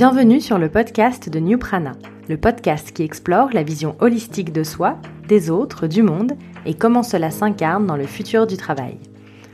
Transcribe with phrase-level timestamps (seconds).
[0.00, 1.92] Bienvenue sur le podcast de New Prana,
[2.26, 4.96] le podcast qui explore la vision holistique de soi,
[5.28, 8.96] des autres, du monde et comment cela s'incarne dans le futur du travail.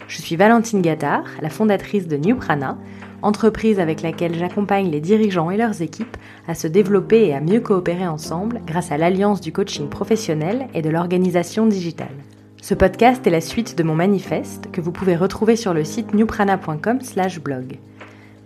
[0.06, 2.78] Je suis Valentine Gattard, la fondatrice de New Prana,
[3.22, 6.16] entreprise avec laquelle j'accompagne les dirigeants et leurs équipes
[6.46, 10.82] à se développer et à mieux coopérer ensemble grâce à l'alliance du coaching professionnel et
[10.82, 12.22] de l'organisation digitale.
[12.62, 16.14] Ce podcast est la suite de mon manifeste que vous pouvez retrouver sur le site
[16.14, 17.80] newprana.com/blog.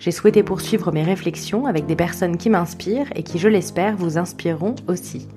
[0.01, 4.17] J'ai souhaité poursuivre mes réflexions avec des personnes qui m'inspirent et qui, je l'espère, vous
[4.17, 5.29] inspireront aussi.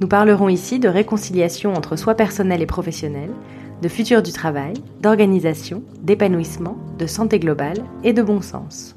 [0.00, 3.30] Nous parlerons ici de réconciliation entre soi personnel et professionnel,
[3.82, 8.94] de futur du travail, d'organisation, d'épanouissement, de santé globale et de bon sens.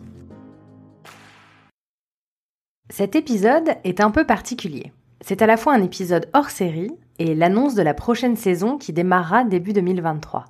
[2.91, 4.91] Cet épisode est un peu particulier.
[5.19, 8.93] C'est à la fois un épisode hors série et l'annonce de la prochaine saison qui
[8.93, 10.45] démarrera début 2023.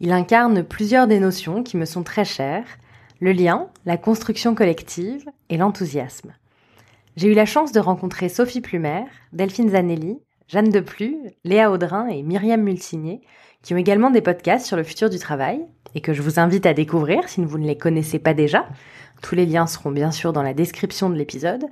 [0.00, 2.66] Il incarne plusieurs des notions qui me sont très chères,
[3.20, 6.32] le lien, la construction collective et l'enthousiasme.
[7.16, 10.18] J'ai eu la chance de rencontrer Sophie Plumer, Delphine Zanelli,
[10.48, 13.20] Jeanne Deplu, Léa Audrin et Myriam Mulsigné,
[13.62, 15.60] qui ont également des podcasts sur le futur du travail
[15.94, 18.66] et que je vous invite à découvrir si vous ne les connaissez pas déjà.
[19.22, 21.66] Tous les liens seront bien sûr dans la description de l'épisode.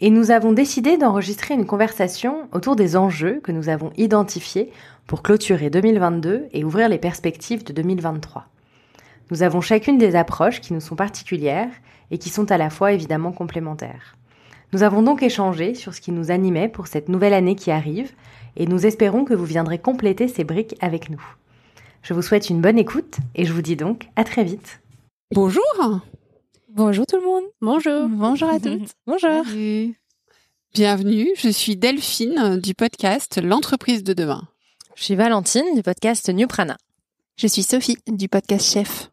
[0.00, 4.70] Et nous avons décidé d'enregistrer une conversation autour des enjeux que nous avons identifiés
[5.06, 8.46] pour clôturer 2022 et ouvrir les perspectives de 2023.
[9.30, 11.70] Nous avons chacune des approches qui nous sont particulières
[12.10, 14.16] et qui sont à la fois évidemment complémentaires.
[14.72, 18.12] Nous avons donc échangé sur ce qui nous animait pour cette nouvelle année qui arrive
[18.56, 21.22] et nous espérons que vous viendrez compléter ces briques avec nous.
[22.02, 24.80] Je vous souhaite une bonne écoute et je vous dis donc à très vite.
[25.32, 25.62] Bonjour
[26.68, 29.44] Bonjour tout le monde Bonjour Bonjour à toutes Bonjour
[30.74, 34.42] Bienvenue, je suis Delphine du podcast L'entreprise de demain.
[34.96, 36.76] Je suis Valentine du podcast New Prana.
[37.36, 39.10] Je suis Sophie du podcast Chef.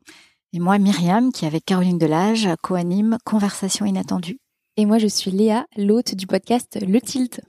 [0.53, 4.37] Et moi Myriam qui avec Caroline Delage co-anime Conversation inattendue.
[4.77, 7.41] Et moi je suis Léa, l'hôte du podcast Le Tilt.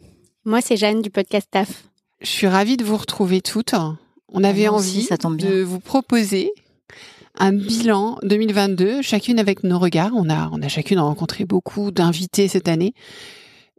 [0.47, 1.85] Moi c'est Jeanne du podcast TAF.
[2.23, 3.75] Je suis ravie de vous retrouver toutes.
[4.29, 5.51] On avait envie ça tombe bien.
[5.51, 6.51] de vous proposer
[7.39, 10.13] un bilan 2022, chacune avec nos regards.
[10.15, 12.95] On a, on a chacune rencontré beaucoup d'invités cette année,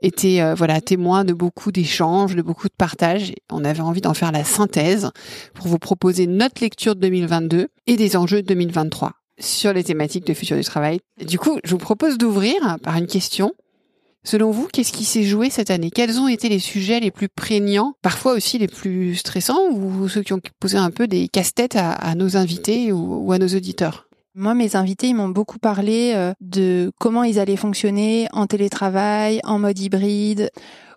[0.04, 3.34] été euh, voilà témoin de beaucoup d'échanges, de beaucoup de partages.
[3.52, 5.10] On avait envie d'en faire la synthèse
[5.56, 10.28] pour vous proposer notre lecture de 2022 et des enjeux de 2023 sur les thématiques
[10.28, 11.00] de futur du travail.
[11.26, 13.54] Du coup, je vous propose d'ouvrir par une question.
[14.26, 15.92] Selon vous, qu'est-ce qui s'est joué cette année?
[15.92, 20.22] Quels ont été les sujets les plus prégnants, parfois aussi les plus stressants, ou ceux
[20.22, 24.08] qui ont posé un peu des casse-têtes à, nos invités ou à nos auditeurs?
[24.36, 29.40] Moi, mes invités, ils m'ont beaucoup parlé euh, de comment ils allaient fonctionner en télétravail,
[29.44, 30.50] en mode hybride,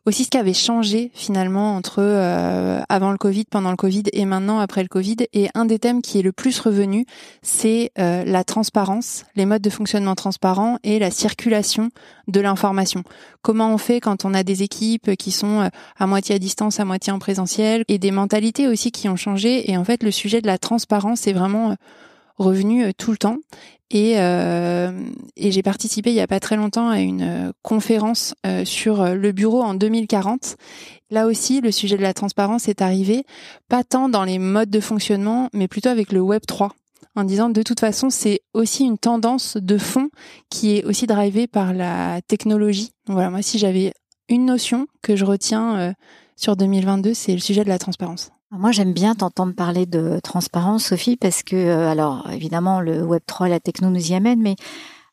[0.06, 4.24] aussi ce qui avait changé finalement entre euh, avant le Covid, pendant le Covid et
[4.24, 5.16] maintenant après le Covid.
[5.32, 7.04] Et un des thèmes qui est le plus revenu,
[7.42, 11.90] c'est euh, la transparence, les modes de fonctionnement transparents et la circulation
[12.28, 13.02] de l'information.
[13.42, 16.78] Comment on fait quand on a des équipes qui sont euh, à moitié à distance,
[16.78, 19.70] à moitié en présentiel, et des mentalités aussi qui ont changé.
[19.70, 21.76] Et en fait, le sujet de la transparence est vraiment
[22.40, 23.38] euh, revenu euh, tout le temps.
[23.90, 24.90] Et, euh,
[25.36, 29.32] et j'ai participé il y a pas très longtemps à une euh, conférence sur le
[29.32, 30.56] bureau en 2040.
[31.10, 33.24] Là aussi, le sujet de la transparence est arrivé,
[33.68, 36.72] pas tant dans les modes de fonctionnement, mais plutôt avec le Web 3
[37.14, 40.10] en disant de toute façon c'est aussi une tendance de fond
[40.50, 42.90] qui est aussi drivée par la technologie.
[43.06, 43.92] Voilà, moi si j'avais
[44.28, 45.94] une notion que je retiens
[46.34, 48.30] sur 2022, c'est le sujet de la transparence.
[48.52, 53.22] Moi, j'aime bien t'entendre parler de transparence, Sophie, parce que, euh, alors, évidemment, le Web
[53.26, 54.54] 3, la techno nous y amène, mais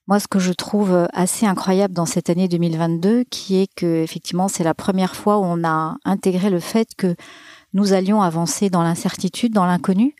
[0.07, 4.47] moi, ce que je trouve assez incroyable dans cette année 2022, qui est que, effectivement,
[4.47, 7.15] c'est la première fois où on a intégré le fait que
[7.73, 10.15] nous allions avancer dans l'incertitude, dans l'inconnu,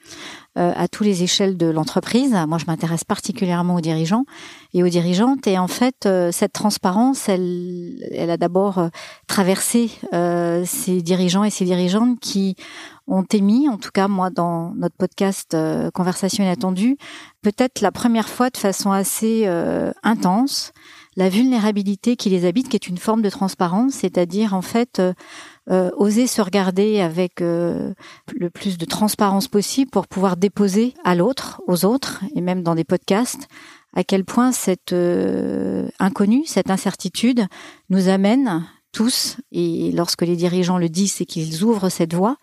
[0.58, 2.36] euh, à tous les échelles de l'entreprise.
[2.48, 4.26] Moi, je m'intéresse particulièrement aux dirigeants
[4.74, 5.48] et aux dirigeantes.
[5.48, 8.88] Et en fait, euh, cette transparence, elle, elle a d'abord euh,
[9.28, 12.56] traversé euh, ces dirigeants et ces dirigeantes qui
[13.08, 16.98] ont émis, en tout cas moi dans notre podcast euh, Conversation inattendue,
[17.42, 20.72] peut-être la première fois de façon assez euh, intense,
[21.16, 25.14] la vulnérabilité qui les habite, qui est une forme de transparence, c'est-à-dire en fait euh,
[25.72, 27.94] euh, oser se regarder avec euh,
[28.36, 32.76] le plus de transparence possible pour pouvoir déposer à l'autre, aux autres, et même dans
[32.76, 33.48] des podcasts,
[33.96, 37.48] à quel point cette euh, inconnue, cette incertitude
[37.90, 42.36] nous amène tous, et lorsque les dirigeants le disent, c'est qu'ils ouvrent cette voie,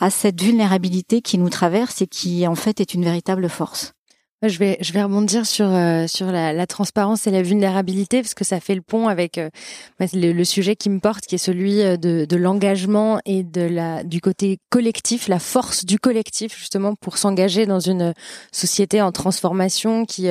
[0.00, 3.94] à cette vulnérabilité qui nous traverse et qui en fait est une véritable force.
[4.42, 8.34] Je vais, je vais rebondir sur euh, sur la, la, transparence et la vulnérabilité parce
[8.34, 9.50] que ça fait le pont avec euh,
[9.98, 13.62] le, le, sujet qui me porte, qui est celui euh, de, de l'engagement et de
[13.62, 18.14] la du côté collectif, la force du collectif justement pour s'engager dans une
[18.52, 20.28] société en transformation qui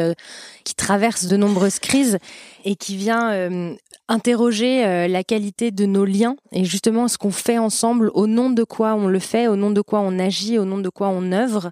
[0.63, 2.17] qui traverse de nombreuses crises
[2.63, 3.49] et qui vient
[4.07, 8.49] interroger euh, la qualité de nos liens et justement ce qu'on fait ensemble, au nom
[8.49, 11.09] de quoi on le fait, au nom de quoi on agit, au nom de quoi
[11.09, 11.71] on œuvre,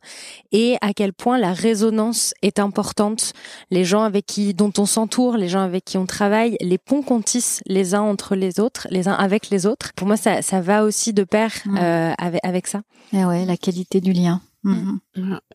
[0.52, 3.34] et à quel point la résonance est importante.
[3.72, 7.02] Les gens avec qui, dont on s'entoure, les gens avec qui on travaille, les ponts
[7.02, 9.94] qu'on tisse les uns entre les autres, les uns avec les autres.
[9.96, 11.78] Pour moi, ça, ça va aussi de pair mmh.
[11.78, 12.82] euh, avec, avec ça.
[13.14, 14.42] Et eh ouais, la qualité du lien.
[14.64, 14.98] Mmh.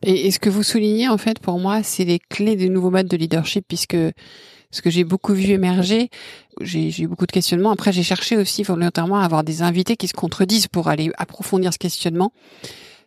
[0.03, 2.91] Et, et, ce que vous soulignez, en fait, pour moi, c'est les clés des nouveaux
[2.91, 3.97] modes de leadership, puisque
[4.71, 6.09] ce que j'ai beaucoup vu émerger,
[6.61, 7.71] j'ai eu beaucoup de questionnements.
[7.71, 11.73] Après, j'ai cherché aussi volontairement à avoir des invités qui se contredisent pour aller approfondir
[11.73, 12.31] ce questionnement.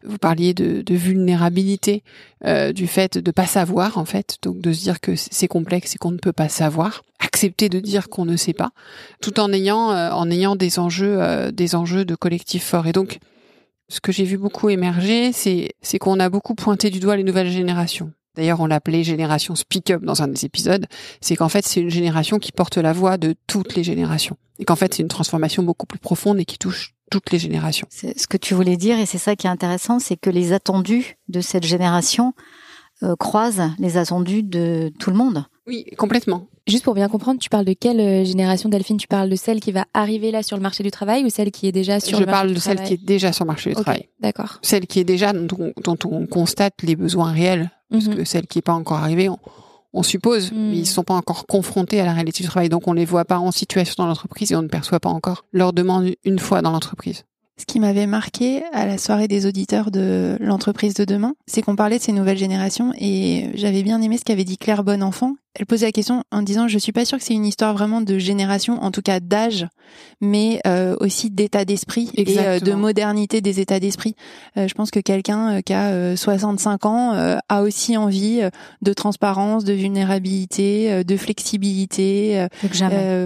[0.06, 2.02] Vous parliez de, de vulnérabilité,
[2.44, 5.94] euh, du fait de pas savoir en fait, donc de se dire que c'est complexe
[5.94, 8.72] et qu'on ne peut pas savoir, accepter de dire qu'on ne sait pas,
[9.22, 12.86] tout en ayant euh, en ayant des enjeux euh, des enjeux de collectif fort.
[12.86, 13.18] Et donc,
[13.88, 17.24] ce que j'ai vu beaucoup émerger, c'est c'est qu'on a beaucoup pointé du doigt les
[17.24, 18.12] nouvelles générations.
[18.36, 20.86] D'ailleurs, on l'appelait génération Speak Up dans un des épisodes.
[21.20, 24.36] C'est qu'en fait, c'est une génération qui porte la voix de toutes les générations.
[24.58, 27.86] Et qu'en fait, c'est une transformation beaucoup plus profonde et qui touche toutes les générations.
[27.90, 30.52] C'est ce que tu voulais dire, et c'est ça qui est intéressant, c'est que les
[30.52, 32.32] attendus de cette génération
[33.02, 35.44] euh, croisent les attendus de tout le monde.
[35.66, 36.48] Oui, complètement.
[36.66, 38.96] Juste pour bien comprendre, tu parles de quelle euh, génération, Delphine?
[38.96, 41.50] Tu parles de celle qui va arriver là sur le marché du travail ou celle
[41.50, 43.06] qui est déjà sur Je le marché du travail Je parle de celle qui est
[43.06, 44.08] déjà sur le marché du travail.
[44.20, 44.58] D'accord.
[44.62, 48.14] Celle qui est déjà, dont, dont, on constate les besoins réels, parce mhm.
[48.16, 49.38] que celle qui n'est pas encore arrivée, on,
[49.92, 50.84] on suppose, mais ils ne mhm.
[50.84, 52.70] sont pas encore confrontés à la réalité du travail.
[52.70, 55.44] Donc on les voit pas en situation dans l'entreprise et on ne perçoit pas encore
[55.52, 57.24] leur demande une fois dans l'entreprise.
[57.56, 61.76] Ce qui m'avait marqué à la soirée des auditeurs de l'entreprise de demain, c'est qu'on
[61.76, 65.66] parlait de ces nouvelles générations et j'avais bien aimé ce qu'avait dit Claire Bonenfant, elle
[65.66, 68.18] posait la question en disant je suis pas sûre que c'est une histoire vraiment de
[68.18, 69.66] génération, en tout cas d'âge,
[70.20, 74.16] mais euh, aussi d'état d'esprit et euh, de modernité des états d'esprit.
[74.56, 78.40] Euh, je pense que quelqu'un qui a 65 ans a aussi envie
[78.82, 82.46] de transparence, de vulnérabilité, de flexibilité,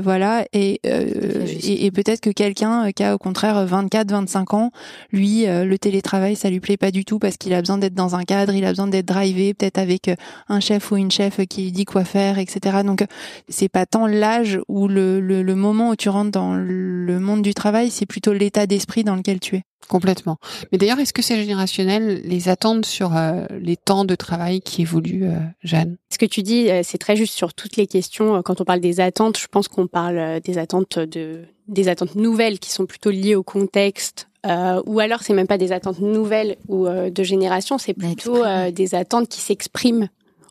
[0.03, 0.45] voilà.
[0.53, 4.71] Et et, et peut-être que quelqu'un qui a au contraire 24, 25 ans,
[5.13, 8.17] lui, le télétravail ça lui plaît pas du tout parce qu'il a besoin d'être dans
[8.17, 10.11] un cadre, il a besoin d'être drivé, peut-être avec
[10.49, 12.79] un chef ou une chef qui lui dit quoi faire etc.
[12.85, 13.05] Donc
[13.49, 17.55] c'est pas tant l'âge ou le, le, moment où tu rentres dans le monde du
[17.55, 19.63] travail, c'est plutôt l'état d'esprit dans lequel tu es.
[19.89, 20.37] Complètement.
[20.71, 24.83] Mais d'ailleurs, est-ce que c'est générationnel les attentes sur euh, les temps de travail qui
[24.83, 25.97] évoluent, euh, Jeanne?
[26.13, 28.43] Ce que tu dis, euh, c'est très juste sur toutes les questions.
[28.43, 32.59] Quand on parle des attentes, je pense qu'on parle des attentes de des attentes nouvelles
[32.59, 36.57] qui sont plutôt liées au contexte, euh, ou alors c'est même pas des attentes nouvelles
[36.67, 38.43] ou de génération, c'est plutôt
[38.73, 40.09] des attentes qui s'expriment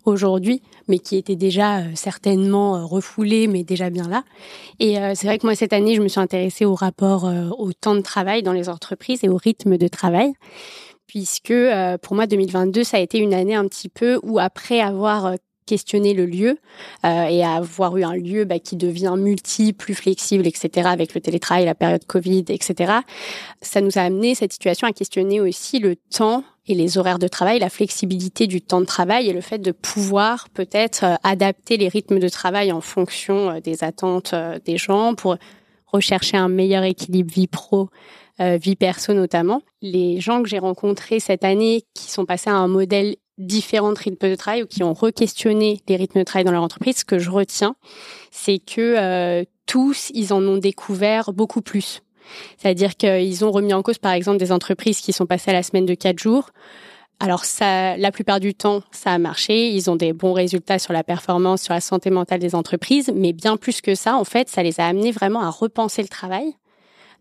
[0.07, 4.23] aujourd'hui, mais qui était déjà euh, certainement euh, refoulé, mais déjà bien là.
[4.79, 7.73] Et euh, c'est vrai que moi, cette année, je me suis intéressée au rapport au
[7.73, 10.33] temps de travail dans les entreprises et au rythme de travail
[11.07, 11.53] puisque
[12.01, 15.35] pour moi 2022 ça a été une année un petit peu où après avoir
[15.67, 16.57] questionné le lieu
[17.03, 20.87] et avoir eu un lieu bah, qui devient multi, plus flexible, etc.
[20.89, 22.93] avec le télétravail, la période Covid, etc.
[23.61, 27.27] Ça nous a amené cette situation à questionner aussi le temps et les horaires de
[27.27, 31.77] travail, la flexibilité du temps de travail et le fait de pouvoir peut-être euh, adapter
[31.77, 35.37] les rythmes de travail en fonction euh, des attentes euh, des gens pour
[35.85, 37.89] rechercher un meilleur équilibre vie pro,
[38.39, 39.61] vie perso notamment.
[39.81, 43.99] Les gens que j'ai rencontrés cette année qui sont passés à un modèle différent de
[43.99, 47.05] rythme de travail ou qui ont re-questionné les rythmes de travail dans leur entreprise, ce
[47.05, 47.75] que je retiens,
[48.31, 52.01] c'est que tous, ils en ont découvert beaucoup plus.
[52.57, 55.63] C'est-à-dire qu'ils ont remis en cause, par exemple, des entreprises qui sont passées à la
[55.63, 56.49] semaine de quatre jours.
[57.19, 59.69] Alors ça, la plupart du temps, ça a marché.
[59.69, 63.33] Ils ont des bons résultats sur la performance, sur la santé mentale des entreprises, mais
[63.33, 66.53] bien plus que ça, en fait, ça les a amenés vraiment à repenser le travail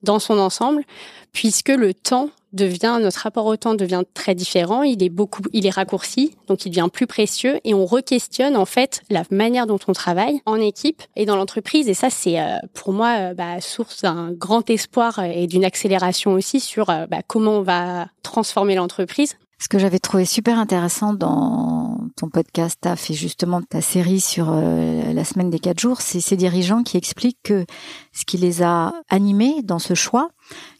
[0.02, 0.84] dans son ensemble,
[1.32, 5.66] puisque le temps devient, notre rapport au temps devient très différent, il est beaucoup, il
[5.66, 9.78] est raccourci, donc il devient plus précieux et on re-questionne en fait la manière dont
[9.86, 13.60] on travaille en équipe et dans l'entreprise et ça c'est euh, pour moi euh, bah,
[13.60, 18.74] source d'un grand espoir et d'une accélération aussi sur euh, bah, comment on va transformer
[18.74, 19.36] l'entreprise.
[19.58, 24.50] Ce que j'avais trouvé super intéressant dans ton podcast TAF et justement ta série sur
[24.50, 27.64] la semaine des quatre jours, c'est ces dirigeants qui expliquent que
[28.12, 30.28] ce qui les a animés dans ce choix,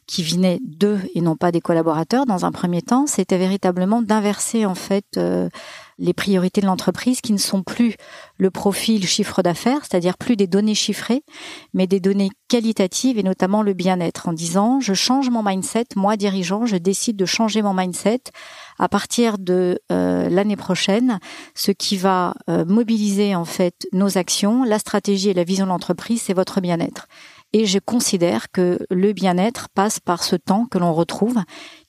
[0.07, 4.65] qui venaient d'eux et non pas des collaborateurs dans un premier temps, c'était véritablement d'inverser
[4.65, 5.49] en fait euh,
[5.99, 7.95] les priorités de l'entreprise qui ne sont plus
[8.37, 11.23] le profil chiffre d'affaires, c'est-à-dire plus des données chiffrées,
[11.73, 16.15] mais des données qualitatives et notamment le bien-être en disant je change mon mindset, moi
[16.15, 18.21] dirigeant, je décide de changer mon mindset
[18.79, 21.19] à partir de euh, l'année prochaine,
[21.53, 25.71] ce qui va euh, mobiliser en fait nos actions, la stratégie et la vision de
[25.71, 27.07] l'entreprise, c'est votre bien-être.
[27.53, 31.37] Et je considère que le bien-être passe par ce temps que l'on retrouve,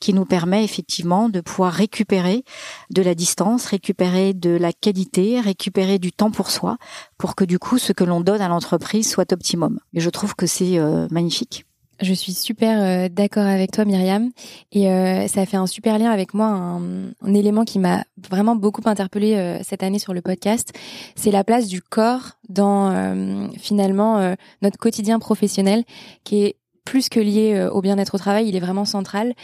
[0.01, 2.45] qui nous permet effectivement de pouvoir récupérer
[2.91, 6.79] de la distance, récupérer de la qualité, récupérer du temps pour soi,
[7.19, 9.81] pour que du coup ce que l'on donne à l'entreprise soit optimum.
[9.95, 11.68] Et je trouve que c'est euh, magnifique.
[12.01, 14.31] Je suis super euh, d'accord avec toi, Myriam,
[14.71, 16.47] et euh, ça fait un super lien avec moi.
[16.47, 20.73] Un, un élément qui m'a vraiment beaucoup interpellée euh, cette année sur le podcast,
[21.17, 25.85] c'est la place du corps dans finalement notre quotidien professionnel,
[26.25, 29.35] qui est plus que lié au bien-être au travail, il est vraiment central.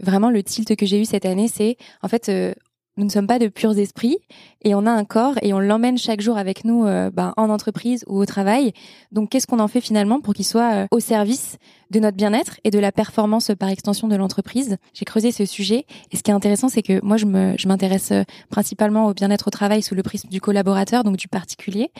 [0.00, 2.30] Vraiment, le tilt que j'ai eu cette année, c'est en fait
[2.96, 4.18] nous ne sommes pas de purs esprits
[4.62, 7.50] et on a un corps et on l'emmène chaque jour avec nous euh, ben, en
[7.50, 8.72] entreprise ou au travail.
[9.10, 11.58] Donc qu'est-ce qu'on en fait finalement pour qu'il soit euh, au service
[11.94, 15.86] de notre bien-être et de la performance par extension de l'entreprise J'ai creusé ce sujet
[16.10, 17.26] et ce qui est intéressant c'est que moi je
[17.68, 21.92] m'intéresse euh, principalement au bien-être au travail sous le prisme du collaborateur donc du particulier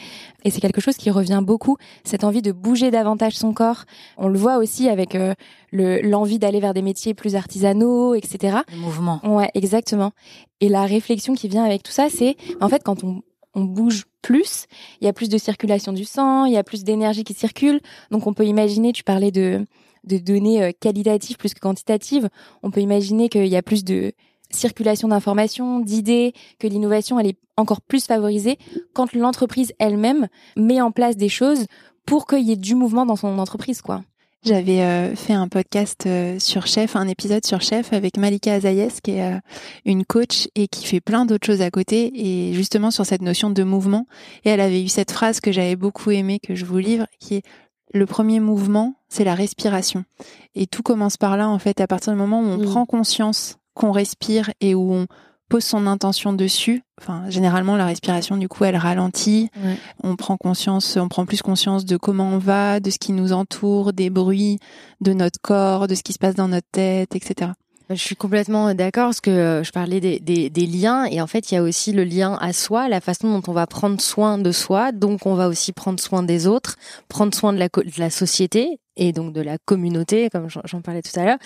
[0.43, 3.85] et c'est quelque chose qui revient beaucoup cette envie de bouger davantage son corps.
[4.19, 5.35] On le voit aussi avec le
[6.03, 8.59] l'envie d'aller vers des métiers plus artisanaux, etc.
[8.71, 9.21] Le mouvement.
[9.25, 10.13] Ouais, exactement.
[10.61, 13.23] Et la réflexion qui vient avec tout ça, c'est en fait quand on,
[13.55, 14.67] on bouge plus,
[15.01, 17.81] il y a plus de circulation du sang, il y a plus d'énergie qui circule.
[18.11, 19.65] Donc on peut imaginer, tu parlais de,
[20.05, 22.29] de données euh, qualitatives plus que quantitatives,
[22.63, 24.13] on peut imaginer qu'il y a plus de
[24.51, 28.59] circulation d'informations, d'idées, que l'innovation elle est encore plus favorisée
[28.93, 31.67] quand l'entreprise elle-même met en place des choses
[32.07, 34.03] pour qu'il y ait du mouvement dans son entreprise, quoi.
[34.45, 38.91] J'avais euh, fait un podcast euh, sur Chef, un épisode sur Chef avec Malika Azayes,
[39.03, 39.41] qui est
[39.87, 43.49] une coach et qui fait plein d'autres choses à côté, et justement sur cette notion
[43.49, 44.07] de mouvement.
[44.45, 47.37] Et elle avait eu cette phrase que j'avais beaucoup aimée, que je vous livre, qui
[47.37, 47.43] est
[47.95, 50.05] le premier mouvement, c'est la respiration.
[50.55, 53.57] Et tout commence par là, en fait, à partir du moment où on prend conscience
[53.73, 55.07] qu'on respire et où on
[55.49, 56.83] pose son intention dessus.
[57.01, 59.51] Enfin, généralement, la respiration, du coup, elle ralentit.
[60.03, 63.33] On prend conscience, on prend plus conscience de comment on va, de ce qui nous
[63.33, 64.59] entoure, des bruits,
[65.01, 67.53] de notre corps, de ce qui se passe dans notre tête, etc.
[67.91, 71.55] Je suis complètement d'accord parce que euh, je parlais des, liens et en fait il
[71.55, 74.53] y a aussi le lien à soi, la façon dont on va prendre soin de
[74.53, 76.77] soi, donc on va aussi prendre soin des autres,
[77.09, 81.25] prendre soin de la société et donc de la communauté, comme j'en parlais tout à
[81.25, 81.39] l'heure.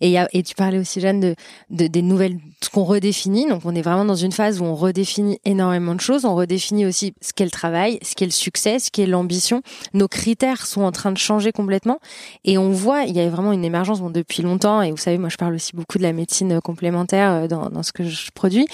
[0.00, 1.34] Et, et tu parlais aussi, Jeanne, de,
[1.70, 3.46] de des nouvelles, ce qu'on redéfinit.
[3.46, 6.24] Donc, on est vraiment dans une phase où on redéfinit énormément de choses.
[6.24, 9.62] On redéfinit aussi ce qu'est le travail, ce qu'est le succès, ce qu'est l'ambition.
[9.94, 11.98] Nos critères sont en train de changer complètement.
[12.44, 14.82] Et on voit, il y a vraiment une émergence bon, depuis longtemps.
[14.82, 17.82] Et vous savez, moi, je parle aussi beaucoup de la médecine complémentaire euh, dans, dans
[17.82, 18.66] ce que je produis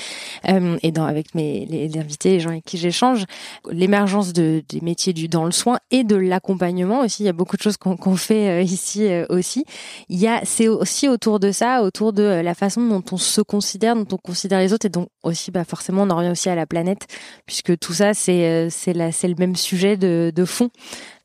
[0.48, 3.24] euh, et dans avec mes les, invités, les gens avec qui j'échange.
[3.70, 7.22] L'émergence de, des métiers du dans le soin et de l'accompagnement aussi.
[7.22, 9.64] Il y a beaucoup de choses qu'on fait euh, ici euh, aussi.
[10.08, 13.16] Il y a, c'est aussi autour de ça, autour de euh, la façon dont on
[13.16, 16.30] se considère, dont on considère les autres, et donc aussi, bah forcément, on en revient
[16.30, 17.06] aussi à la planète,
[17.46, 20.70] puisque tout ça, c'est c'est la, c'est le même sujet de, de fond.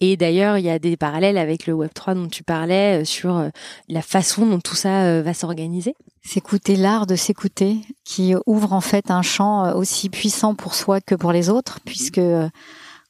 [0.01, 3.49] Et d'ailleurs, il y a des parallèles avec le Web 3 dont tu parlais sur
[3.89, 5.95] la façon dont tout ça va s'organiser.
[6.23, 11.15] S'écouter l'art de s'écouter, qui ouvre en fait un champ aussi puissant pour soi que
[11.15, 12.21] pour les autres, puisque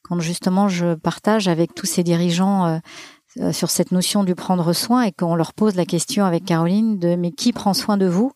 [0.04, 2.80] quand justement je partage avec tous ces dirigeants
[3.52, 7.16] sur cette notion du prendre soin et qu'on leur pose la question avec Caroline de
[7.16, 8.32] mais qui prend soin de vous?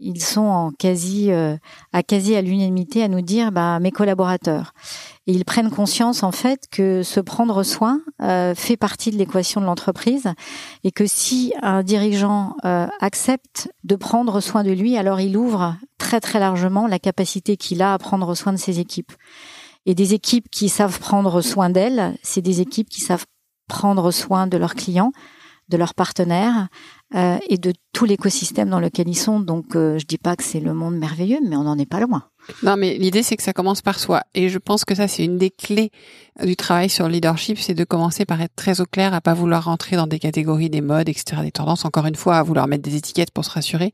[0.00, 1.56] Ils sont en quasi euh,
[1.92, 4.72] à quasi à l'unanimité à nous dire bah mes collaborateurs.
[5.26, 9.60] Et ils prennent conscience en fait que ce prendre soin euh, fait partie de l'équation
[9.60, 10.28] de l'entreprise
[10.82, 12.56] et que si un dirigeant
[13.00, 17.80] accepte de prendre soin de lui alors il ouvre très très largement la capacité qu'il
[17.80, 19.12] a à prendre soin de ses équipes.
[19.86, 23.26] Et des équipes qui savent prendre soin d'elles, c'est des équipes qui savent
[23.74, 25.10] prendre soin de leurs clients,
[25.68, 26.68] de leurs partenaires
[27.16, 29.40] euh, et de tout l'écosystème dans lequel ils sont.
[29.40, 31.98] Donc, euh, je dis pas que c'est le monde merveilleux, mais on n'en est pas
[31.98, 32.22] loin.
[32.62, 35.24] Non, mais l'idée c'est que ça commence par soi, et je pense que ça c'est
[35.24, 35.90] une des clés
[36.44, 39.34] du travail sur le leadership, c'est de commencer par être très au clair, à pas
[39.34, 41.84] vouloir rentrer dans des catégories, des modes, etc., des tendances.
[41.84, 43.92] Encore une fois, à vouloir mettre des étiquettes pour se rassurer,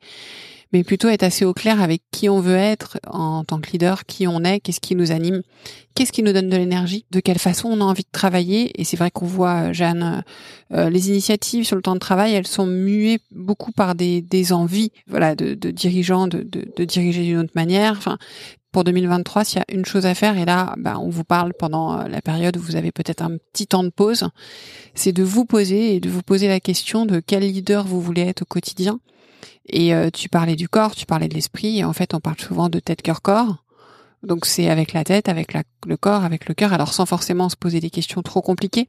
[0.73, 4.05] mais plutôt être assez au clair avec qui on veut être en tant que leader,
[4.07, 5.43] qui on est, qu'est-ce qui nous anime,
[5.95, 8.81] qu'est-ce qui nous donne de l'énergie, de quelle façon on a envie de travailler.
[8.81, 10.23] Et c'est vrai qu'on voit, Jeanne,
[10.73, 14.53] euh, les initiatives sur le temps de travail, elles sont muées beaucoup par des, des
[14.53, 16.45] envies, voilà, de, de dirigeants, de,
[16.85, 17.95] diriger d'une autre manière.
[17.97, 18.19] Enfin,
[18.71, 21.53] pour 2023, s'il y a une chose à faire, et là, ben, on vous parle
[21.55, 24.29] pendant euh, la période où vous avez peut-être un petit temps de pause,
[24.95, 28.23] c'est de vous poser et de vous poser la question de quel leader vous voulez
[28.23, 29.01] être au quotidien
[29.67, 31.79] et euh, tu parlais du corps, tu parlais de l'esprit.
[31.79, 33.65] Et en fait, on parle souvent de tête, cœur, corps.
[34.23, 37.57] Donc c'est avec la tête, avec le corps, avec le cœur, alors sans forcément se
[37.57, 38.89] poser des questions trop compliquées,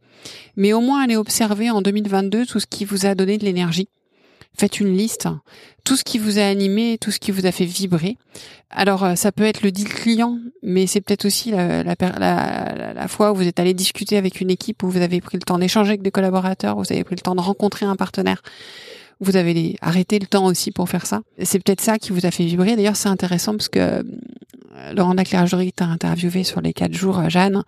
[0.57, 3.87] mais au moins aller observer en 2022 tout ce qui vous a donné de l'énergie.
[4.57, 5.29] Faites une liste,
[5.85, 8.17] tout ce qui vous a animé, tout ce qui vous a fait vibrer.
[8.69, 12.93] Alors euh, ça peut être le deal client, mais c'est peut-être aussi la, la, la,
[12.93, 15.43] la, fois où vous êtes allé discuter avec une équipe, où vous avez pris le
[15.43, 18.41] temps d'échanger avec des collaborateurs, où vous avez pris le temps de rencontrer un partenaire.
[19.21, 21.21] Vous avez arrêté le temps aussi pour faire ça.
[21.41, 22.75] C'est peut-être ça qui vous a fait vibrer.
[22.75, 24.03] D'ailleurs, c'est intéressant parce que euh,
[24.93, 27.63] Laurent Laclergerie t'a interviewé sur les quatre jours, Jeanne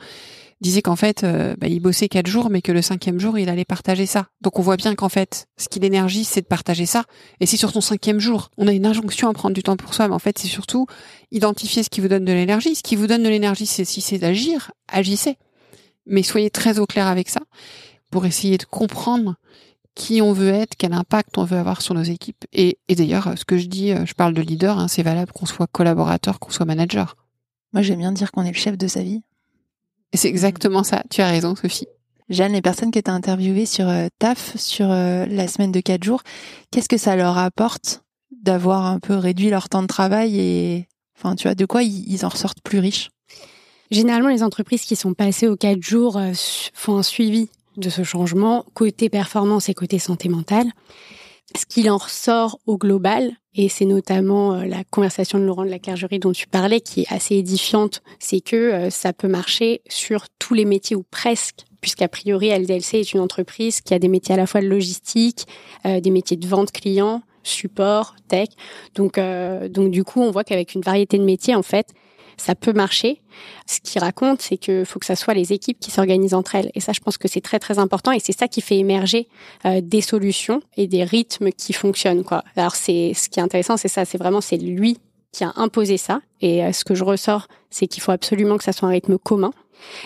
[0.64, 3.50] disait qu'en fait, euh, bah, il bossait quatre jours, mais que le cinquième jour, il
[3.50, 4.28] allait partager ça.
[4.42, 7.04] Donc on voit bien qu'en fait, ce qui l'énergie, c'est de partager ça.
[7.40, 9.94] Et si sur ton cinquième jour, on a une injonction à prendre du temps pour
[9.94, 10.88] soi, mais en fait, c'est surtout
[11.32, 12.74] identifier ce qui vous donne de l'énergie.
[12.74, 15.38] Ce qui vous donne de l'énergie, c'est si c'est d'agir, agissez.
[16.08, 17.42] Mais soyez très au clair avec ça
[18.10, 19.36] pour essayer de comprendre
[19.96, 22.46] qui on veut être, quel impact on veut avoir sur nos équipes.
[22.52, 25.46] Et, d'ailleurs, ce que je dis, euh, je parle de leader, hein, c'est valable qu'on
[25.46, 27.16] soit collaborateur, qu'on soit manager.
[27.74, 29.22] Moi, j'aime bien dire qu'on est le chef de sa vie.
[30.12, 31.04] Et c'est exactement ça.
[31.10, 31.88] Tu as raison, Sophie.
[32.30, 35.80] Jeanne, les personnes que tu as interviewées sur euh, TAF, sur euh, la semaine de
[35.80, 36.24] quatre jours,
[36.72, 41.36] qu'est-ce que ça leur apporte d'avoir un peu réduit leur temps de travail et, enfin,
[41.36, 43.10] tu vois, de quoi ils, en ressortent plus riches?
[43.92, 46.20] Généralement, les entreprises qui sont passées aux quatre jours
[46.74, 50.68] font un suivi de ce changement, côté performance et côté santé mentale.
[51.58, 55.70] Ce qu'il en ressort au global, et c'est notamment euh, la conversation de Laurent de
[55.70, 59.82] la Clergerie dont tu parlais, qui est assez édifiante, c'est que euh, ça peut marcher
[59.88, 64.08] sur tous les métiers ou presque, puisqu'a priori LDLC est une entreprise qui a des
[64.08, 65.46] métiers à la fois de logistique,
[65.86, 68.48] euh, des métiers de vente client, support, tech.
[68.96, 69.20] Donc,
[69.70, 71.88] donc du coup, on voit qu'avec une variété de métiers, en fait,
[72.38, 73.22] ça peut marcher.
[73.66, 76.72] Ce qu'il raconte, c'est qu'il faut que ça soit les équipes qui s'organisent entre elles.
[76.76, 78.12] Et ça, je pense que c'est très très important.
[78.12, 79.28] Et c'est ça qui fait émerger
[79.66, 82.24] euh, des solutions et des rythmes qui fonctionnent.
[82.24, 82.44] Quoi.
[82.56, 84.06] Alors c'est ce qui est intéressant, c'est ça.
[84.06, 85.00] C'est vraiment c'est lui
[85.32, 86.22] qui a imposé ça.
[86.42, 89.18] Et euh, ce que je ressors, c'est qu'il faut absolument que ça soit un rythme
[89.18, 89.52] commun.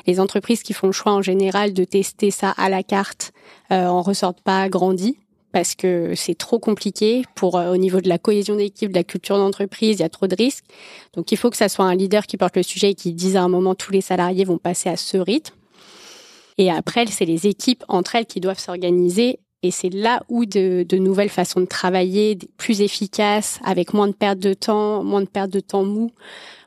[0.08, 3.34] Les entreprises qui font le choix en général de tester ça à la carte
[3.72, 5.18] euh, en ressortent pas grandis
[5.52, 9.04] parce que c'est trop compliqué pour euh, au niveau de la cohésion d'équipe, de la
[9.04, 10.66] culture d'entreprise, il y a trop de risques.
[11.14, 13.36] Donc il faut que ça soit un leader qui porte le sujet et qui dise
[13.36, 15.56] à un moment tous les salariés vont passer à ce rythme.
[16.58, 20.86] Et après, c'est les équipes entre elles qui doivent s'organiser et c'est là où de,
[20.88, 25.28] de, nouvelles façons de travailler, plus efficaces, avec moins de perte de temps, moins de
[25.28, 26.12] perte de temps mou,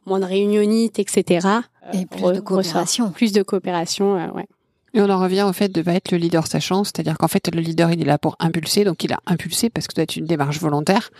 [0.06, 1.46] moins de réunionites, etc.
[1.92, 3.10] Et plus de coopération.
[3.10, 4.46] Plus de coopération, euh, ouais.
[4.94, 7.54] Et on en revient au fait de pas être le leader sachant, c'est-à-dire qu'en fait
[7.54, 10.04] le leader il est là pour impulser, donc il a impulsé parce que ça doit
[10.04, 11.10] être une démarche volontaire.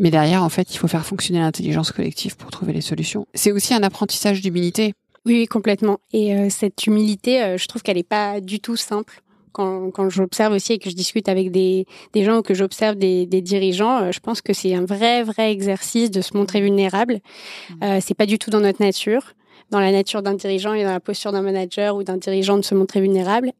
[0.00, 3.26] Mais derrière, en fait, il faut faire fonctionner l'intelligence collective pour trouver les solutions.
[3.34, 4.94] C'est aussi un apprentissage d'humilité.
[5.26, 6.00] Oui, complètement.
[6.14, 9.20] Et euh, cette humilité, euh, je trouve qu'elle n'est pas du tout simple.
[9.52, 12.94] Quand, quand j'observe aussi et que je discute avec des, des gens ou que j'observe
[12.94, 16.60] des, des, dirigeants, euh, je pense que c'est un vrai, vrai exercice de se montrer
[16.60, 17.14] vulnérable.
[17.14, 17.74] Mmh.
[17.82, 19.34] Euh, c'est pas du tout dans notre nature
[19.70, 22.62] dans la nature d'un dirigeant et dans la posture d'un manager ou d'un dirigeant de
[22.62, 23.52] se montrer vulnérable.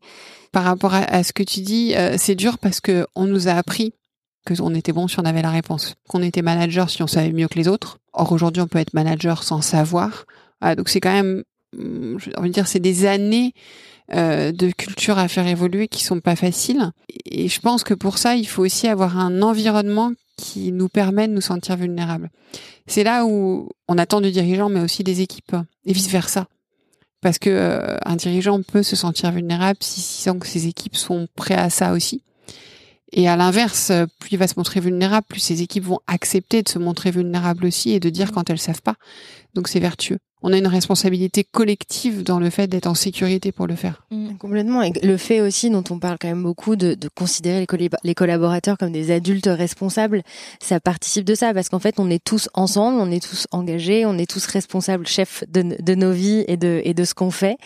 [0.53, 3.53] Par rapport à, ce que tu dis, euh, c'est dur parce que on nous a
[3.53, 3.93] appris
[4.45, 7.33] que on était bon si on avait la réponse, qu'on était manager si on savait
[7.33, 7.99] mieux que les autres.
[8.13, 10.25] Or aujourd'hui, on peut être manager sans savoir.
[10.77, 11.45] Donc c'est quand même,
[11.79, 13.53] hum, je veux dire, c'est des années
[14.13, 16.91] euh, de culture à faire évoluer qui sont pas faciles.
[17.27, 21.29] Et je pense que pour ça, il faut aussi avoir un environnement qui nous permet
[21.29, 22.29] de nous sentir vulnérables.
[22.89, 25.55] C'est là où on attend du dirigeant, mais aussi des équipes,
[25.91, 26.47] et vice versa.
[27.21, 31.29] Parce que euh, un dirigeant peut se sentir vulnérable si sent que ses équipes sont
[31.37, 32.23] prêtes à ça aussi.
[33.13, 36.69] Et à l'inverse, plus il va se montrer vulnérable, plus ses équipes vont accepter de
[36.69, 38.95] se montrer vulnérables aussi et de dire quand elles savent pas.
[39.55, 43.67] Donc c'est vertueux on a une responsabilité collective dans le fait d'être en sécurité pour
[43.67, 44.03] le faire.
[44.11, 44.83] Mmh, complètement.
[44.83, 47.67] Et le fait aussi, dont on parle quand même beaucoup, de, considérer
[48.05, 50.23] les, collaborateurs comme des adultes responsables,
[50.61, 54.07] ça participe de ça, parce qu'en fait, on est tous ensemble, on est tous engagés,
[54.07, 57.57] on est tous responsables, chefs de, nos vies et de, et de ce qu'on fait.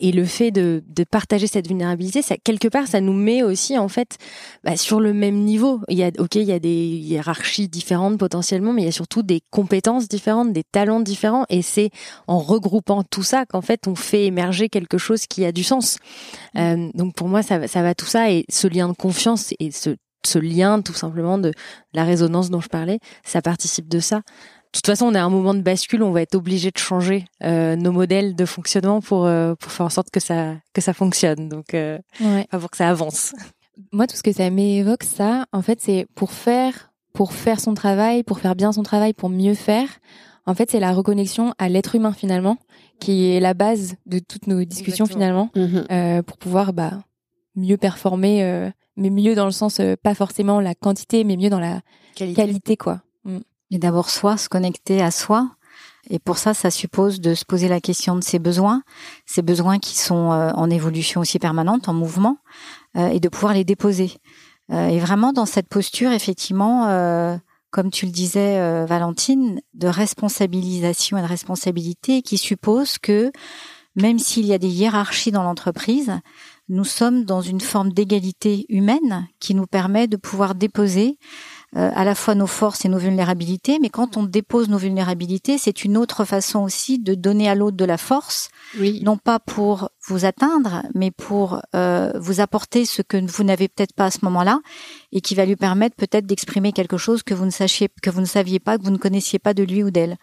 [0.00, 3.88] Et le fait de, partager cette vulnérabilité, ça, quelque part, ça nous met aussi, en
[3.88, 4.18] fait,
[4.64, 5.80] bah, sur le même niveau.
[5.88, 8.92] Il y a, ok, il y a des hiérarchies différentes potentiellement, mais il y a
[8.92, 11.90] surtout des compétences différentes, des talents différents, et c'est
[12.26, 15.98] en regroupant tout ça qu'en fait on fait émerger quelque chose qui a du sens.
[16.54, 16.58] Mm.
[16.58, 19.70] Euh, donc pour moi ça, ça va tout ça et ce lien de confiance et
[19.70, 21.52] ce, ce lien tout simplement de
[21.92, 24.22] la résonance dont je parlais, ça participe de ça.
[24.68, 26.76] De toute façon, on est à un moment de bascule, on va être obligé de
[26.76, 30.82] changer euh, nos modèles de fonctionnement pour euh, pour faire en sorte que ça que
[30.82, 31.48] ça fonctionne.
[31.48, 31.98] Donc, euh,
[32.50, 33.32] pour que ça avance.
[33.92, 37.72] Moi, tout ce que ça m'évoque, ça, en fait, c'est pour faire pour faire son
[37.72, 39.88] travail, pour faire bien son travail, pour mieux faire.
[40.48, 42.56] En fait, c'est la reconnexion à l'être humain finalement,
[43.00, 45.84] qui est la base de toutes nos discussions finalement, mhm.
[45.90, 47.02] euh, pour pouvoir bah,
[47.54, 51.50] mieux performer, euh, mais mieux dans le sens euh, pas forcément la quantité, mais mieux
[51.50, 51.82] dans la
[52.14, 53.02] qualité, quoi.
[53.24, 53.38] Mm.
[53.70, 55.50] Et d'abord soi, se connecter à soi
[56.08, 58.82] Et pour ça, ça suppose de se poser la question de ses besoins,
[59.26, 62.38] ces besoins qui sont euh, en évolution aussi permanente, en mouvement,
[62.96, 64.12] euh, et de pouvoir les déposer.
[64.72, 66.86] Euh, et vraiment dans cette posture, effectivement,
[67.78, 73.30] comme tu le disais, Valentine, de responsabilisation et de responsabilité qui suppose que
[73.94, 76.18] même s'il y a des hiérarchies dans l'entreprise,
[76.68, 81.18] nous sommes dans une forme d'égalité humaine qui nous permet de pouvoir déposer
[81.76, 85.58] euh, à la fois nos forces et nos vulnérabilités, mais quand on dépose nos vulnérabilités,
[85.58, 89.02] c'est une autre façon aussi de donner à l'autre de la force, oui.
[89.04, 93.92] non pas pour vous atteindre, mais pour euh, vous apporter ce que vous n'avez peut-être
[93.92, 94.60] pas à ce moment-là,
[95.12, 98.22] et qui va lui permettre peut-être d'exprimer quelque chose que vous ne sachiez, que vous
[98.22, 100.16] ne saviez pas, que vous ne connaissiez pas de lui ou d'elle.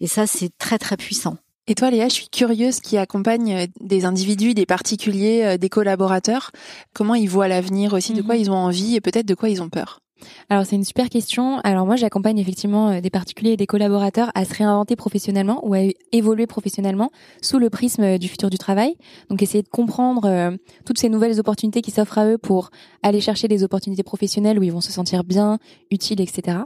[0.00, 1.36] Et ça, c'est très très puissant.
[1.66, 6.52] Et toi, Léa, je suis curieuse qui accompagne euh, des individus, des particuliers, des collaborateurs.
[6.94, 8.40] Comment ils voient l'avenir aussi, de quoi mhm.
[8.40, 10.00] ils ont envie et peut-être de quoi ils ont peur?
[10.48, 11.58] Alors c'est une super question.
[11.64, 15.74] Alors moi j'accompagne effectivement euh, des particuliers et des collaborateurs à se réinventer professionnellement ou
[15.74, 15.80] à
[16.12, 17.10] évoluer professionnellement
[17.42, 18.96] sous le prisme euh, du futur du travail.
[19.28, 22.70] Donc essayer de comprendre euh, toutes ces nouvelles opportunités qui s'offrent à eux pour
[23.02, 25.58] aller chercher des opportunités professionnelles où ils vont se sentir bien,
[25.90, 26.58] utiles, etc.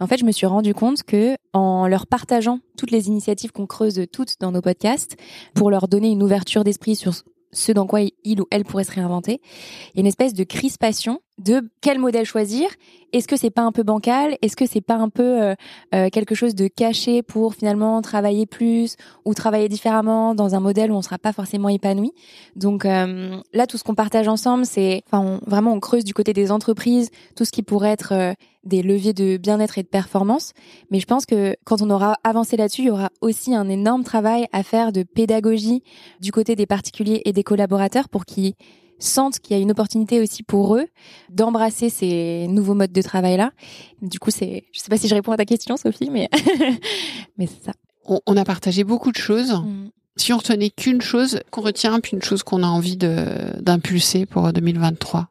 [0.00, 3.52] Et en fait je me suis rendu compte que en leur partageant toutes les initiatives
[3.52, 5.16] qu'on creuse toutes dans nos podcasts
[5.54, 7.12] pour leur donner une ouverture d'esprit sur
[7.52, 9.40] ce dans quoi il ou elle pourrait se réinventer.
[9.94, 12.68] Il y a une espèce de crispation de quel modèle choisir.
[13.12, 14.36] Est-ce que c'est pas un peu bancal?
[14.42, 15.54] Est-ce que c'est pas un peu euh,
[15.94, 20.90] euh, quelque chose de caché pour finalement travailler plus ou travailler différemment dans un modèle
[20.90, 22.12] où on sera pas forcément épanoui?
[22.56, 26.32] Donc euh, là, tout ce qu'on partage ensemble, c'est, enfin, vraiment, on creuse du côté
[26.32, 30.52] des entreprises tout ce qui pourrait être des leviers de bien-être et de performance.
[30.90, 34.04] Mais je pense que quand on aura avancé là-dessus, il y aura aussi un énorme
[34.04, 35.82] travail à faire de pédagogie
[36.20, 38.54] du côté des particuliers et des collaborateurs pour qu'ils
[38.98, 40.86] sentent qu'il y a une opportunité aussi pour eux
[41.30, 43.52] d'embrasser ces nouveaux modes de travail là.
[44.02, 46.28] Du coup, c'est, je sais pas si je réponds à ta question, Sophie, mais
[47.38, 47.72] mais c'est ça.
[48.04, 49.52] On, a partagé beaucoup de choses.
[49.52, 49.90] Mm.
[50.16, 54.26] Si on retenait qu'une chose qu'on retient, puis une chose qu'on a envie de d'impulser
[54.26, 55.28] pour 2023.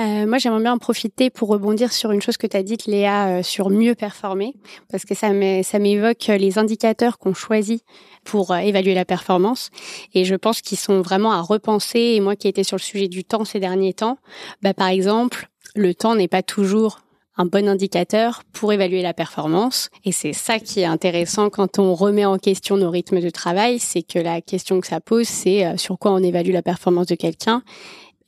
[0.00, 2.86] Euh, moi, j'aimerais bien en profiter pour rebondir sur une chose que tu as dite,
[2.86, 4.54] Léa, euh, sur mieux performer,
[4.90, 7.84] parce que ça m'évoque les indicateurs qu'on choisit
[8.24, 9.70] pour euh, évaluer la performance.
[10.12, 12.00] Et je pense qu'ils sont vraiment à repenser.
[12.00, 14.18] Et moi qui étais sur le sujet du temps ces derniers temps,
[14.62, 16.98] bah, par exemple, le temps n'est pas toujours
[17.36, 19.90] un bon indicateur pour évaluer la performance.
[20.04, 23.80] Et c'est ça qui est intéressant quand on remet en question nos rythmes de travail,
[23.80, 27.16] c'est que la question que ça pose, c'est sur quoi on évalue la performance de
[27.16, 27.64] quelqu'un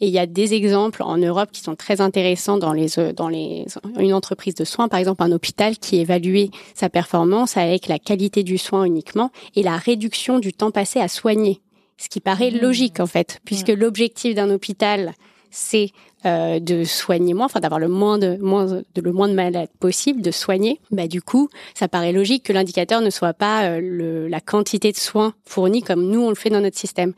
[0.00, 3.12] et il y a des exemples en Europe qui sont très intéressants dans les euh,
[3.12, 3.64] dans les
[3.98, 8.42] une entreprise de soins, par exemple un hôpital qui évaluait sa performance avec la qualité
[8.42, 11.61] du soin uniquement et la réduction du temps passé à soigner.
[11.98, 12.59] Ce qui paraît mmh.
[12.59, 15.14] logique en fait, puisque l'objectif d'un hôpital
[15.56, 15.90] c'est
[16.26, 19.70] euh, de soigner moins, enfin d'avoir le moins de moins de le moins de malades
[19.80, 20.80] possible, de soigner.
[20.90, 24.92] Bah du coup, ça paraît logique que l'indicateur ne soit pas euh, le, la quantité
[24.92, 27.14] de soins fournis comme nous on le fait dans notre système.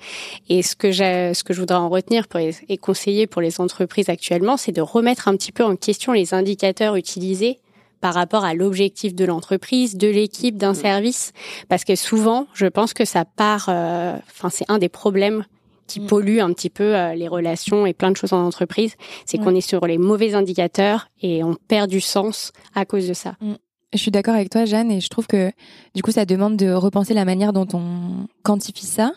[0.49, 3.61] Et ce que j'ai, ce que je voudrais en retenir pour et conseiller pour les
[3.61, 7.59] entreprises actuellement, c'est de remettre un petit peu en question les indicateurs utilisés
[8.01, 10.77] par rapport à l'objectif de l'entreprise, de l'équipe, d'un mmh.
[10.77, 11.33] service,
[11.69, 13.67] parce que souvent, je pense que ça part.
[13.69, 15.45] Euh, enfin, c'est un des problèmes
[15.89, 16.07] qui mm.
[16.07, 18.95] pollue un petit peu euh, les relations et plein de choses en entreprise.
[19.27, 23.15] C'est qu'on est sur les mauvais indicateurs et on perd du sens à cause de
[23.15, 23.35] ça.
[23.41, 23.55] Mm.
[23.95, 25.51] Je suis d'accord avec toi, Jeanne, et je trouve que
[25.95, 29.13] du coup, ça demande de repenser la manière dont on quantifie ça.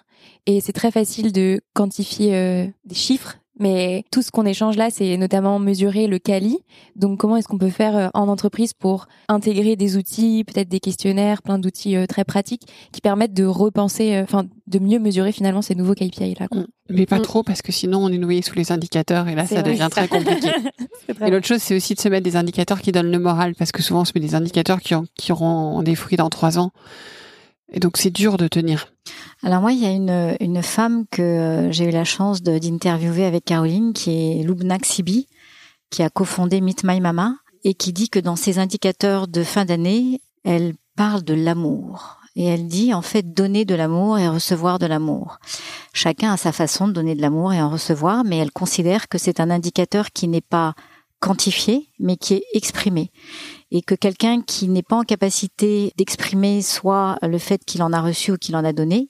[0.45, 4.89] Et c'est très facile de quantifier euh, des chiffres mais tout ce qu'on échange là,
[4.89, 6.58] c'est notamment mesurer le quali.
[6.95, 10.80] Donc, comment est-ce qu'on peut faire euh, en entreprise pour intégrer des outils, peut-être des
[10.80, 15.32] questionnaires, plein d'outils euh, très pratiques qui permettent de repenser, euh, enfin, de mieux mesurer
[15.32, 16.47] finalement ces nouveaux KPI là.
[16.52, 16.65] Mm.
[16.89, 17.21] Mais pas mm.
[17.21, 20.08] trop parce que sinon on est noyé sous les indicateurs et là ça devient très
[20.10, 20.50] compliqué.
[21.21, 23.71] et l'autre chose, c'est aussi de se mettre des indicateurs qui donnent le moral parce
[23.71, 26.71] que souvent on se met des indicateurs qui, qui auront des fruits dans trois ans.
[27.71, 28.91] Et donc c'est dur de tenir.
[29.43, 33.25] Alors moi, il y a une, une femme que euh, j'ai eu la chance d'interviewer
[33.25, 35.27] avec Caroline, qui est Lubna Xibi,
[35.89, 39.65] qui a cofondé Meet My Mama, et qui dit que dans ses indicateurs de fin
[39.65, 42.17] d'année, elle parle de l'amour.
[42.36, 45.38] Et elle dit en fait donner de l'amour et recevoir de l'amour.
[45.93, 49.17] Chacun a sa façon de donner de l'amour et en recevoir, mais elle considère que
[49.17, 50.73] c'est un indicateur qui n'est pas
[51.19, 53.12] quantifié, mais qui est exprimé
[53.71, 58.01] et que quelqu'un qui n'est pas en capacité d'exprimer soit le fait qu'il en a
[58.01, 59.10] reçu ou qu'il en a donné,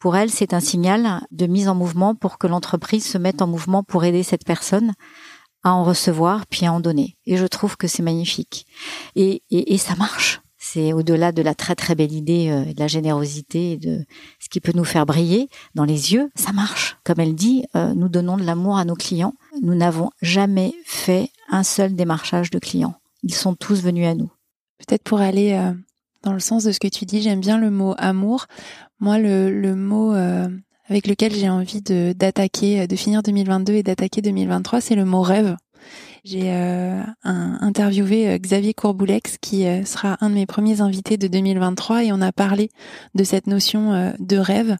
[0.00, 3.46] pour elle, c'est un signal de mise en mouvement pour que l'entreprise se mette en
[3.46, 4.92] mouvement pour aider cette personne
[5.62, 7.18] à en recevoir puis à en donner.
[7.26, 8.66] Et je trouve que c'est magnifique.
[9.14, 10.40] Et, et, et, ça marche.
[10.56, 14.04] C'est au-delà de la très très belle idée euh, de la générosité et de
[14.38, 16.30] ce qui peut nous faire briller dans les yeux.
[16.34, 16.96] Ça marche.
[17.04, 19.34] Comme elle dit, euh, nous donnons de l'amour à nos clients.
[19.62, 24.30] Nous n'avons jamais fait un seul démarchage de clients ils sont tous venus à nous.
[24.78, 25.72] Peut-être pour aller euh,
[26.22, 27.22] dans le sens de ce que tu dis.
[27.22, 28.46] J'aime bien le mot amour.
[28.98, 30.48] Moi, le, mot euh,
[30.88, 35.22] avec lequel j'ai envie de d'attaquer, de finir 2022 et d'attaquer 2023, c'est le mot
[35.22, 35.56] rêve.
[36.22, 42.12] J'ai euh, interviewé Xavier Courboulex qui sera un de mes premiers invités de 2023 et
[42.12, 42.68] on a parlé
[43.14, 44.76] de cette notion de rêve.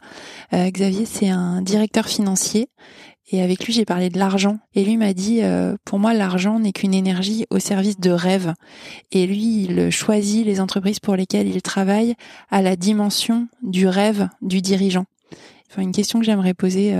[0.52, 2.68] Xavier, c'est un directeur financier
[3.30, 4.58] et avec lui j'ai parlé de l'argent.
[4.74, 5.40] Et lui m'a dit
[5.84, 8.54] pour moi l'argent n'est qu'une énergie au service de rêve.
[9.12, 12.14] Et lui il choisit les entreprises pour lesquelles il travaille
[12.50, 15.04] à la dimension du rêve du dirigeant.
[15.70, 16.96] Enfin une question que j'aimerais poser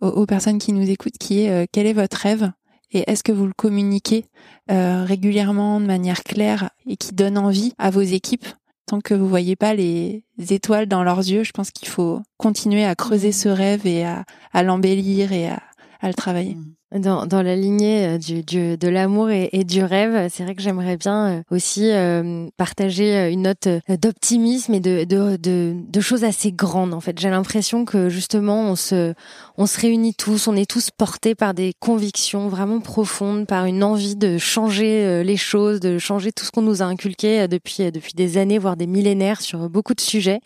[0.00, 2.50] aux, aux, personnes qui nous écoutent qui est quel est votre rêve?
[2.90, 4.24] Et est-ce que vous le communiquez
[4.70, 8.46] euh, régulièrement de manière claire et qui donne envie à vos équipes
[8.88, 12.86] Tant que vous voyez pas les étoiles dans leurs yeux, je pense qu'il faut continuer
[12.86, 14.24] à creuser ce rêve et à,
[14.62, 15.60] l'embellir et à,
[16.02, 16.54] le travailler.
[16.54, 16.74] Mmh.
[16.94, 20.62] Dans, dans la lignée euh, du, du de l'amour et, du rêve, c'est vrai que
[20.62, 23.68] j'aimerais bien euh, aussi euh, partager une note
[24.00, 26.94] d'optimisme et de, de, de, de, choses assez grandes.
[26.94, 29.12] En fait, j'ai l'impression que justement on se
[29.58, 33.84] on se réunit tous, on est tous portés par des convictions vraiment profondes, par une
[33.84, 38.14] envie de changer les choses, de changer tout ce qu'on nous a inculqué depuis depuis
[38.14, 40.40] des années, voire des millénaires sur beaucoup de sujets,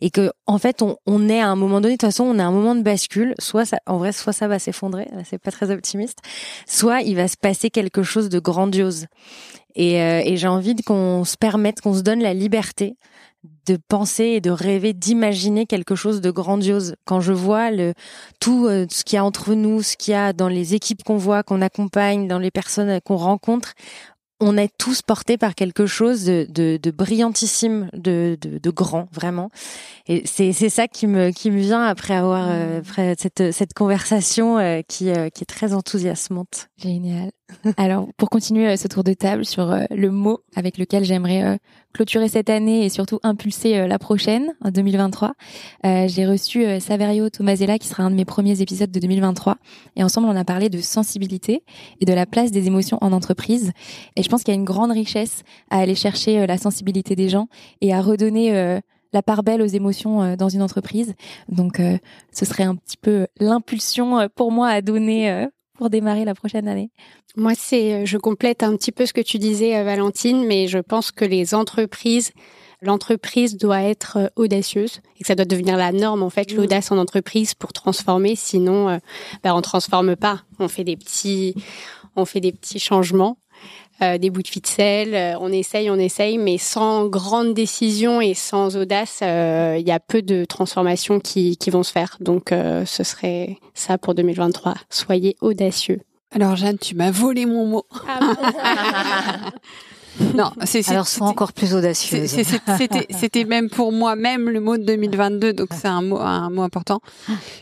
[0.00, 1.94] et que en fait on, on est à un moment donné.
[1.94, 3.34] De toute façon, on est à un moment de bascule.
[3.38, 5.06] Soit ça, en vrai, soit ça va s'effondrer.
[5.24, 5.70] C'est pas très
[6.66, 9.06] soit il va se passer quelque chose de grandiose.
[9.74, 12.96] Et, euh, j'ai envie qu'on se permette, qu'on se donne la liberté
[13.66, 16.96] de penser et de rêver, d'imaginer quelque chose de grandiose.
[17.04, 17.94] Quand je vois le
[18.40, 21.02] tout euh, ce qu'il y a entre nous, ce qu'il y a dans les équipes
[21.02, 23.74] qu'on voit, qu'on accompagne, dans les personnes qu'on rencontre,
[24.40, 29.08] on est tous portés par quelque chose de, de, de brillantissime, de, de, de, grand,
[29.12, 29.50] vraiment.
[30.06, 33.74] Et c'est, c'est ça qui me, qui me vient après avoir euh, après cette, cette
[33.74, 36.68] conversation euh, qui, euh, qui est très enthousiasmante.
[36.76, 37.30] Génial.
[37.76, 41.58] Alors, pour continuer ce tour de table sur le mot avec lequel j'aimerais
[41.94, 45.34] clôturer cette année et surtout impulser euh, la prochaine, en 2023.
[45.86, 49.56] Euh, j'ai reçu euh, Saverio Tomasella, qui sera un de mes premiers épisodes de 2023.
[49.96, 51.62] Et ensemble, on a parlé de sensibilité
[52.00, 53.70] et de la place des émotions en entreprise.
[54.16, 57.28] Et je pense qu'il y a une grande richesse à aller chercher la sensibilité des
[57.28, 57.46] gens
[57.80, 58.80] et à redonner
[59.12, 61.14] la part belle aux émotions dans une entreprise.
[61.48, 61.80] Donc,
[62.32, 66.90] ce serait un petit peu l'impulsion pour moi à donner pour démarrer la prochaine année
[67.36, 70.68] Moi, c'est, euh, je complète un petit peu ce que tu disais, euh, Valentine, mais
[70.68, 72.32] je pense que les entreprises,
[72.80, 76.56] l'entreprise doit être euh, audacieuse et que ça doit devenir la norme en fait, mmh.
[76.56, 78.36] l'audace en entreprise pour transformer.
[78.36, 78.98] Sinon,
[79.42, 80.42] ben, on transforme pas.
[80.58, 81.54] On fait des petits,
[82.16, 83.38] on fait des petits changements.
[84.02, 88.76] Euh, des bouts de ficelle, on essaye, on essaye, mais sans grande décision et sans
[88.76, 92.16] audace, il y a peu de transformations qui, qui vont se faire.
[92.20, 94.74] Donc, ce serait ça pour 2023.
[94.90, 96.00] Soyez audacieux.
[96.34, 97.86] Alors Jeanne, tu m'as volé mon mot.
[98.08, 99.52] Ah
[100.34, 102.30] non, c'est alors sois encore plus audacieuse.
[102.30, 106.50] C'était c'était même pour moi même le mot de 2022, donc c'est un mot un
[106.50, 107.00] mot important.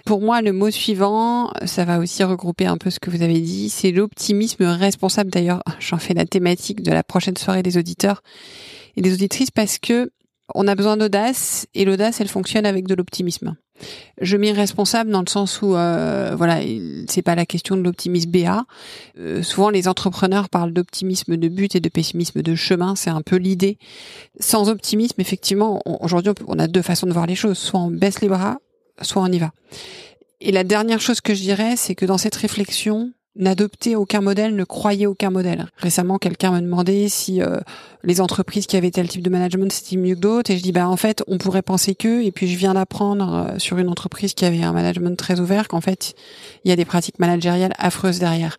[0.05, 3.41] Pour moi, le mot suivant, ça va aussi regrouper un peu ce que vous avez
[3.41, 5.31] dit, c'est l'optimisme responsable.
[5.31, 8.23] D'ailleurs, j'en fais la thématique de la prochaine soirée des auditeurs
[8.97, 10.11] et des auditrices parce que
[10.55, 13.57] on a besoin d'audace et l'audace, elle fonctionne avec de l'optimisme.
[14.21, 16.61] Je m'y responsable dans le sens où, euh, voilà,
[17.09, 18.65] c'est pas la question de l'optimisme BA.
[19.19, 22.95] Euh, souvent, les entrepreneurs parlent d'optimisme de but et de pessimisme de chemin.
[22.95, 23.79] C'est un peu l'idée.
[24.39, 27.59] Sans optimisme, effectivement, aujourd'hui, on a deux façons de voir les choses.
[27.59, 28.59] Soit on baisse les bras,
[29.01, 29.53] soit on y va.
[30.41, 34.55] Et la dernière chose que je dirais, c'est que dans cette réflexion, n'adopter aucun modèle,
[34.55, 35.67] ne croyez aucun modèle.
[35.77, 37.59] Récemment, quelqu'un m'a demandé si euh,
[38.03, 40.73] les entreprises qui avaient tel type de management c'était mieux que d'autres, et je dis
[40.73, 43.89] bah en fait on pourrait penser que, et puis je viens d'apprendre euh, sur une
[43.89, 46.15] entreprise qui avait un management très ouvert qu'en fait
[46.65, 48.57] il y a des pratiques managériales affreuses derrière.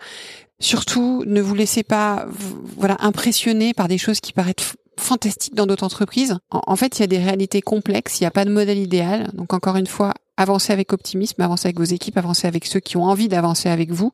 [0.59, 2.25] Surtout, ne vous laissez pas
[2.77, 6.38] voilà impressionner par des choses qui paraissent fantastiques dans d'autres entreprises.
[6.51, 8.77] En, en fait, il y a des réalités complexes, il n'y a pas de modèle
[8.77, 9.29] idéal.
[9.33, 12.97] Donc encore une fois, avancez avec optimisme, avancez avec vos équipes, avancez avec ceux qui
[12.97, 14.12] ont envie d'avancer avec vous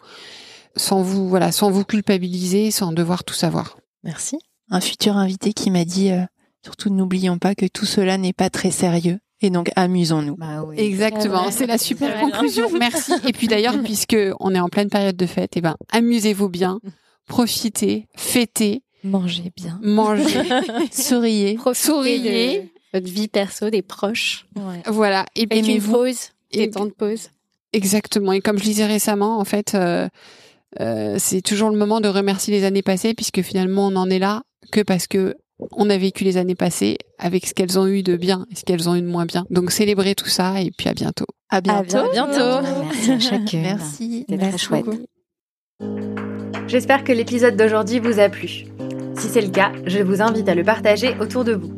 [0.76, 3.78] sans vous voilà, sans vous culpabiliser, sans devoir tout savoir.
[4.04, 4.38] Merci.
[4.70, 6.24] Un futur invité qui m'a dit euh,
[6.64, 9.20] surtout n'oublions pas que tout cela n'est pas très sérieux.
[9.42, 10.36] Et donc amusons-nous.
[10.36, 12.70] Bah Exactement, c'est la super conclusion.
[12.80, 13.14] Merci.
[13.26, 16.50] Et puis d'ailleurs, puisque on est en pleine période de fête, et eh ben amusez-vous
[16.50, 16.80] bien,
[17.26, 20.44] profitez, fêtez, mangez bien, mangez,
[20.92, 24.46] souriez, souriez, votre vie perso, des proches.
[24.86, 25.26] Voilà.
[25.36, 27.30] Et puis une pause, des temps de pause.
[27.72, 28.34] Exactement.
[28.34, 30.08] Et comme je disais récemment, en fait, euh,
[30.80, 34.20] euh, c'est toujours le moment de remercier les années passées, puisque finalement on en est
[34.20, 35.36] là que parce que
[35.72, 38.64] on a vécu les années passées avec ce qu'elles ont eu de bien et ce
[38.64, 39.46] qu'elles ont eu de moins bien.
[39.50, 41.26] Donc célébrez tout ça et puis à bientôt.
[41.50, 41.98] À bientôt.
[41.98, 42.62] À bientôt.
[42.86, 43.62] Merci à chacune.
[43.62, 44.26] Merci.
[44.30, 44.86] C'était très chouette.
[46.68, 48.66] J'espère que l'épisode d'aujourd'hui vous a plu.
[49.18, 51.74] Si c'est le cas, je vous invite à le partager autour de vous.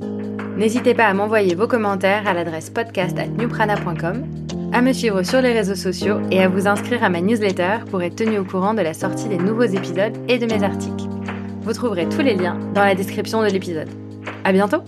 [0.58, 4.26] N'hésitez pas à m'envoyer vos commentaires à l'adresse podcast@newprana.com,
[4.74, 8.02] à me suivre sur les réseaux sociaux et à vous inscrire à ma newsletter pour
[8.02, 11.06] être tenu au courant de la sortie des nouveaux épisodes et de mes articles.
[11.62, 13.90] Vous trouverez tous les liens dans la description de l'épisode.
[14.44, 14.84] À bientôt!